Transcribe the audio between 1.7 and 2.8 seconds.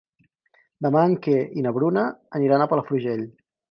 Bruna iran a